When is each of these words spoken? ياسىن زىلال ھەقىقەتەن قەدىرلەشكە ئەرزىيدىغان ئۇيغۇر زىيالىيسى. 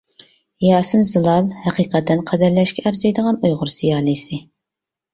ياسىن 0.67 1.05
زىلال 1.09 1.51
ھەقىقەتەن 1.67 2.25
قەدىرلەشكە 2.33 2.87
ئەرزىيدىغان 2.89 3.41
ئۇيغۇر 3.47 3.77
زىيالىيسى. 3.79 4.47